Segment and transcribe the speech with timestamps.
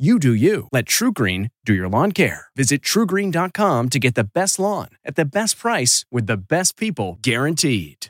[0.00, 0.66] You do you.
[0.72, 2.46] Let TruGreen do your lawn care.
[2.56, 7.18] Visit trugreen.com to get the best lawn at the best price with the best people
[7.20, 8.06] guaranteed.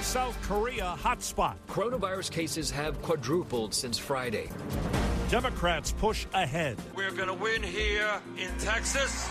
[0.00, 1.56] South Korea hotspot.
[1.68, 4.48] Coronavirus cases have quadrupled since Friday.
[5.28, 6.78] Democrats push ahead.
[6.94, 9.28] We're going to win here in Texas.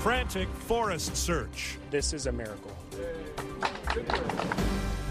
[0.00, 1.76] Frantic forest search.
[1.90, 2.74] This is a miracle.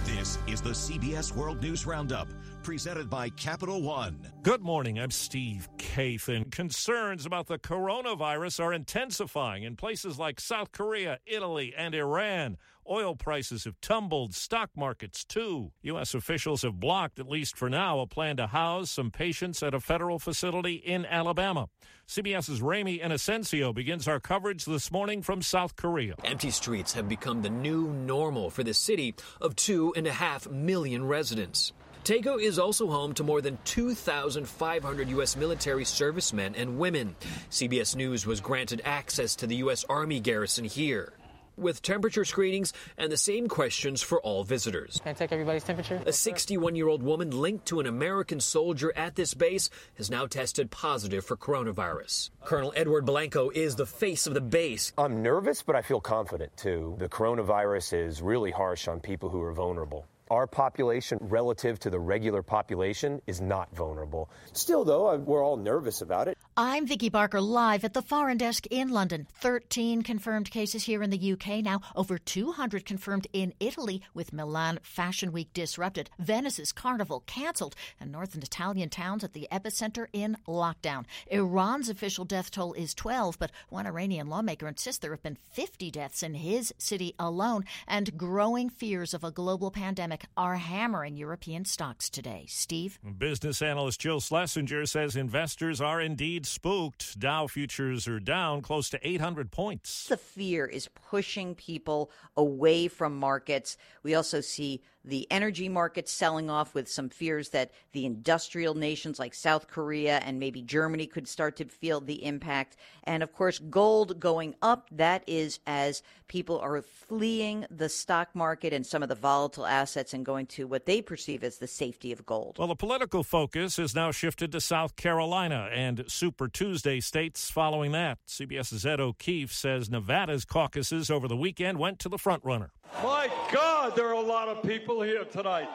[0.06, 2.28] This is the CBS World News Roundup,
[2.64, 4.20] presented by Capital One.
[4.44, 5.00] Good morning.
[5.00, 6.52] I'm Steve Kathan.
[6.52, 12.58] Concerns about the coronavirus are intensifying in places like South Korea, Italy, and Iran.
[12.89, 15.72] Oil prices have tumbled, stock markets too.
[15.84, 16.14] U.S.
[16.14, 19.80] officials have blocked, at least for now, a plan to house some patients at a
[19.80, 21.70] federal facility in Alabama.
[22.08, 26.16] CBS's Ramy Innocencio begins our coverage this morning from South Korea.
[26.23, 30.50] Empty streets have become the new normal for the city of two and a half
[30.50, 31.73] million residents.
[32.04, 35.36] Daegu is also home to more than 2,500 U.S.
[35.36, 37.16] military servicemen and women.
[37.52, 39.86] CBS News was granted access to the U.S.
[39.88, 41.14] Army garrison here
[41.58, 45.00] with temperature screenings and the same questions for all visitors.
[45.04, 46.02] Can I take everybody's temperature?
[46.06, 50.26] A 61 year old woman linked to an American soldier at this base has now
[50.26, 52.32] tested positive for coronavirus.
[52.44, 54.92] Colonel Edward Blanco is the face of the base.
[54.98, 56.95] I'm nervous, but I feel confident too.
[56.98, 60.08] The coronavirus is really harsh on people who are vulnerable.
[60.31, 64.30] Our population, relative to the regular population, is not vulnerable.
[64.53, 66.37] Still, though, we're all nervous about it.
[66.58, 69.26] I'm Vicki Barker, live at the Foreign Desk in London.
[69.36, 74.78] 13 confirmed cases here in the UK now, over 200 confirmed in Italy, with Milan
[74.84, 81.06] Fashion Week disrupted, Venice's carnival cancelled, and northern Italian towns at the epicenter in lockdown.
[81.28, 85.90] Iran's official death toll is 12, but one Iranian lawmaker insists there have been 50
[85.90, 91.64] deaths in his city alone, and growing fears of a global pandemic are hammering European
[91.64, 92.44] stocks today.
[92.50, 93.00] Steve?
[93.17, 97.20] Business analyst Jill Schlesinger says investors are indeed spooked.
[97.20, 100.08] Dow futures are down close to 800 points.
[100.08, 103.78] The fear is pushing people away from markets.
[104.04, 109.20] We also see the energy markets selling off with some fears that the industrial nations
[109.20, 112.78] like South Korea and maybe Germany could start to feel the impact.
[113.04, 114.88] And of course, gold going up.
[114.92, 120.14] That is as people are fleeing the stock market and some of the volatile assets
[120.14, 122.58] and going to what they perceive as the safety of gold.
[122.60, 127.92] Well, the political focus has now shifted to South Carolina and Super Tuesday states following
[127.92, 128.19] that.
[128.27, 132.69] CBS's Ed O'Keefe says Nevada's caucuses over the weekend went to the frontrunner.
[133.03, 135.69] My God, there are a lot of people here tonight.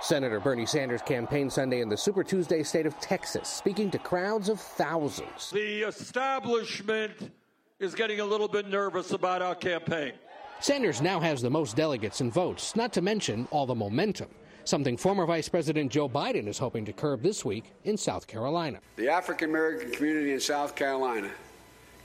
[0.00, 4.48] Senator Bernie Sanders campaigned Sunday in the Super Tuesday state of Texas, speaking to crowds
[4.48, 5.50] of thousands.
[5.50, 7.30] The establishment
[7.78, 10.12] is getting a little bit nervous about our campaign.
[10.60, 14.28] Sanders now has the most delegates and votes, not to mention all the momentum.
[14.64, 18.78] Something former Vice President Joe Biden is hoping to curb this week in South Carolina.
[18.96, 21.30] The African American community in South Carolina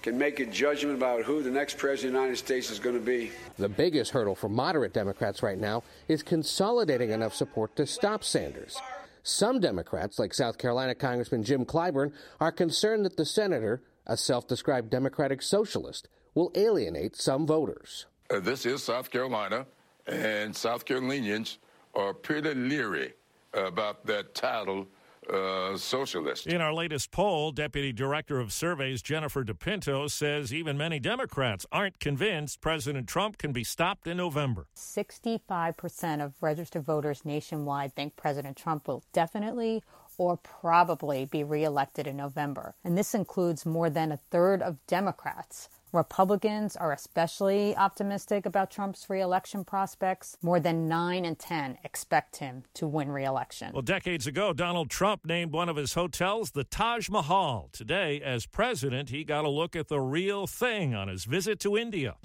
[0.01, 2.95] can make a judgment about who the next president of the United States is going
[2.95, 3.31] to be.
[3.57, 8.77] The biggest hurdle for moderate Democrats right now is consolidating enough support to stop Sanders.
[9.21, 14.47] Some Democrats, like South Carolina Congressman Jim Clyburn, are concerned that the senator, a self
[14.47, 18.05] described Democratic socialist, will alienate some voters.
[18.31, 19.67] Uh, this is South Carolina,
[20.07, 21.57] and South Carolinians
[21.97, 23.13] are pretty leery
[23.53, 24.87] about that title
[25.33, 26.47] uh, socialist.
[26.47, 31.99] In our latest poll, Deputy Director of Surveys Jennifer DePinto says even many Democrats aren't
[31.99, 34.67] convinced President Trump can be stopped in November.
[34.77, 39.83] 65% of registered voters nationwide think President Trump will definitely
[40.17, 42.75] or probably be reelected in November.
[42.83, 45.69] And this includes more than a third of Democrats.
[45.93, 50.37] Republicans are especially optimistic about Trump's reelection prospects.
[50.41, 53.71] More than 9 in 10 expect him to win reelection.
[53.71, 57.69] Well, decades ago, Donald Trump named one of his hotels the Taj Mahal.
[57.71, 61.77] Today, as president, he got a look at the real thing on his visit to
[61.77, 62.15] India.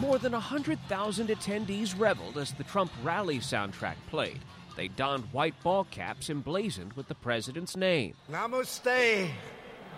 [0.00, 4.40] More than 100,000 attendees reveled as the Trump rally soundtrack played.
[4.76, 8.14] They donned white ball caps emblazoned with the president's name.
[8.30, 9.30] Namaste.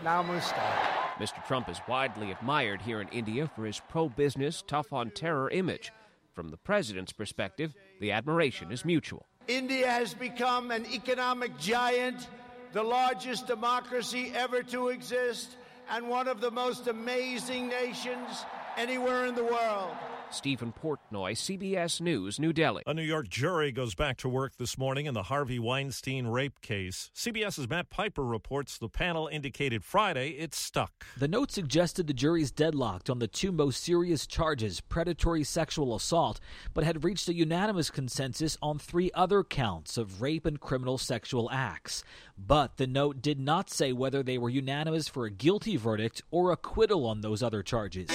[0.05, 0.94] Namaste.
[1.19, 1.45] Mr.
[1.47, 5.93] Trump is widely admired here in India for his pro business, tough on terror image.
[6.33, 9.25] From the president's perspective, the admiration is mutual.
[9.47, 12.29] India has become an economic giant,
[12.73, 15.57] the largest democracy ever to exist,
[15.89, 18.45] and one of the most amazing nations
[18.77, 19.91] anywhere in the world.
[20.35, 22.83] Stephen Portnoy, CBS News, New Delhi.
[22.87, 26.61] A New York jury goes back to work this morning in the Harvey Weinstein rape
[26.61, 27.11] case.
[27.15, 31.05] CBS's Matt Piper reports the panel indicated Friday it's stuck.
[31.17, 36.41] The note suggested the jury's deadlocked on the two most serious charges, predatory sexual assault,
[36.73, 41.49] but had reached a unanimous consensus on three other counts of rape and criminal sexual
[41.53, 42.03] acts.
[42.37, 46.51] But the note did not say whether they were unanimous for a guilty verdict or
[46.51, 48.11] acquittal on those other charges.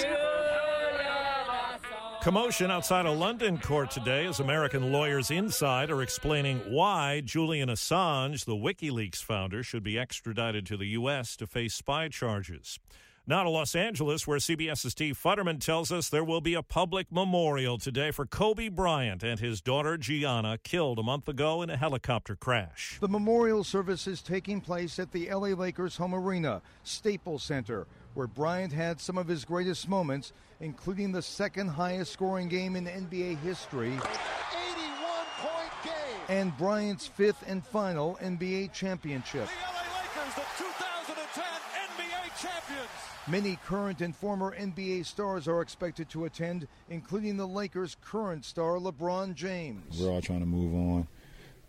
[2.22, 8.44] Commotion outside a London court today as American lawyers inside are explaining why Julian Assange,
[8.44, 11.34] the WikiLeaks founder, should be extradited to the U.S.
[11.36, 12.78] to face spy charges.
[13.26, 17.10] Now to Los Angeles, where CBS's Steve Futterman tells us there will be a public
[17.10, 21.76] memorial today for Kobe Bryant and his daughter Gianna, killed a month ago in a
[21.76, 22.98] helicopter crash.
[23.00, 28.26] The memorial service is taking place at the LA Lakers home arena, Staples Center, where
[28.26, 33.38] Bryant had some of his greatest moments, including the second highest scoring game in NBA
[33.38, 33.88] history.
[33.88, 34.00] 81
[35.38, 35.92] point game.
[36.28, 39.46] And Bryant's fifth and final NBA championship.
[39.46, 41.44] The LA Lakers, the 2010
[41.96, 42.90] NBA champions.
[43.28, 48.78] Many current and former NBA stars are expected to attend, including the Lakers' current star
[48.78, 50.00] LeBron James.
[50.00, 51.08] We're all trying to move on,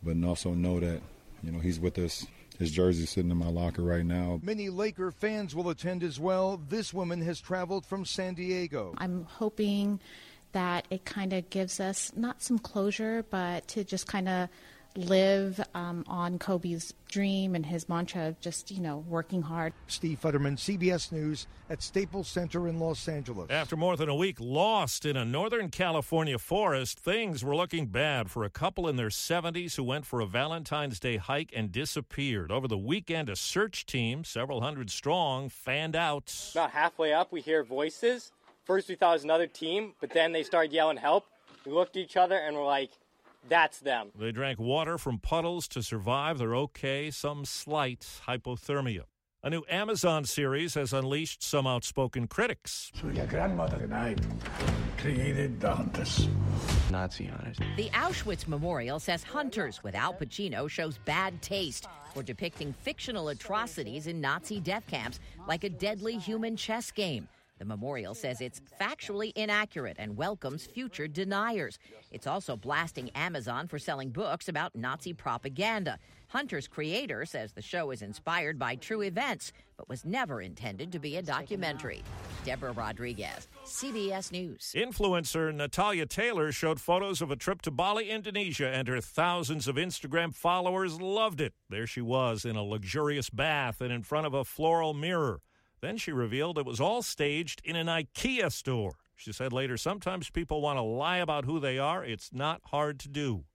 [0.02, 1.02] but also know that
[1.44, 2.26] you know he's with us
[2.62, 4.40] his jersey sitting in my locker right now.
[4.44, 6.62] Many Laker fans will attend as well.
[6.70, 8.94] This woman has traveled from San Diego.
[9.00, 10.00] I'm hoping
[10.52, 14.50] that it kind of gives us not some closure, but to just kind of
[14.96, 19.74] live um, on Kobe's dream and his mantra of just, you know, working hard.
[19.88, 23.50] Steve Futterman, CBS News at Staples Center in Los Angeles.
[23.50, 28.30] After more than a week lost in a Northern California forest, things were looking bad
[28.30, 32.52] for a couple in their 70s who went for a Valentine's Day hike and disappeared.
[32.52, 36.34] Over the weekend, a search team, several hundred strong, fanned out.
[36.54, 38.32] About halfway up, we hear voices.
[38.66, 41.26] First, we thought it was another team, but then they started yelling help.
[41.66, 42.92] We looked at each other and we're like,
[43.48, 44.12] that's them.
[44.18, 49.04] They drank water from puddles to survive their okay, some slight hypothermia.
[49.44, 52.92] A new Amazon series has unleashed some outspoken critics.
[52.94, 54.16] So your grandmother and I
[55.00, 56.28] created the Hunters.
[56.92, 57.58] Nazi hunters.
[57.76, 64.06] The Auschwitz Memorial says Hunters with Al Pacino shows bad taste for depicting fictional atrocities
[64.06, 67.28] in Nazi death camps like a deadly human chess game.
[67.62, 71.78] The memorial says it's factually inaccurate and welcomes future deniers.
[72.10, 76.00] It's also blasting Amazon for selling books about Nazi propaganda.
[76.30, 80.98] Hunter's creator says the show is inspired by true events, but was never intended to
[80.98, 82.02] be a documentary.
[82.44, 84.74] Deborah Rodriguez, CBS News.
[84.76, 89.76] Influencer Natalia Taylor showed photos of a trip to Bali, Indonesia, and her thousands of
[89.76, 91.54] Instagram followers loved it.
[91.70, 95.42] There she was in a luxurious bath and in front of a floral mirror.
[95.82, 98.98] Then she revealed it was all staged in an IKEA store.
[99.16, 102.04] She said later, sometimes people want to lie about who they are.
[102.04, 103.46] It's not hard to do.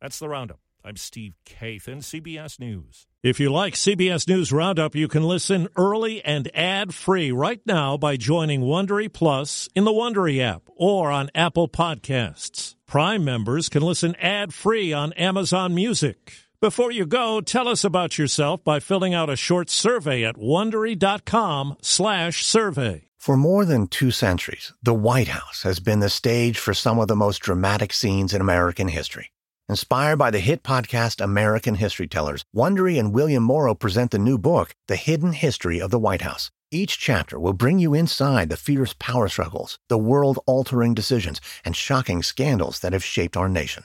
[0.00, 0.60] That's the Roundup.
[0.84, 3.06] I'm Steve Kathan, CBS News.
[3.22, 8.18] If you like CBS News Roundup, you can listen early and ad-free right now by
[8.18, 12.74] joining Wondery Plus in the Wondery app or on Apple Podcasts.
[12.86, 16.43] Prime members can listen ad-free on Amazon Music.
[16.64, 23.08] Before you go, tell us about yourself by filling out a short survey at wondery.com/survey.
[23.18, 27.06] For more than 2 centuries, the White House has been the stage for some of
[27.06, 29.30] the most dramatic scenes in American history.
[29.68, 34.38] Inspired by the hit podcast American History Tellers, Wondery and William Morrow present the new
[34.38, 36.50] book, The Hidden History of the White House.
[36.70, 42.22] Each chapter will bring you inside the fierce power struggles, the world-altering decisions, and shocking
[42.22, 43.84] scandals that have shaped our nation.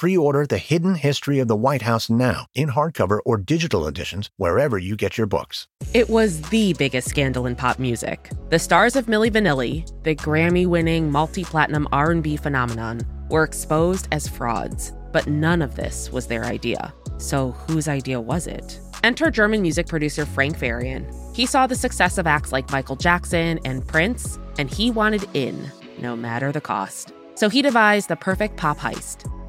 [0.00, 4.30] Pre order The Hidden History of the White House now in hardcover or digital editions
[4.38, 5.68] wherever you get your books.
[5.92, 8.30] It was the biggest scandal in pop music.
[8.48, 14.94] The stars of Milli Vanilli, the Grammy-winning multi-platinum R&B phenomenon, were exposed as frauds.
[15.12, 16.94] But none of this was their idea.
[17.18, 18.80] So whose idea was it?
[19.04, 21.04] Enter German music producer Frank Farian.
[21.36, 25.70] He saw the success of acts like Michael Jackson and Prince, and he wanted in,
[25.98, 27.12] no matter the cost.
[27.34, 29.30] So he devised the perfect pop heist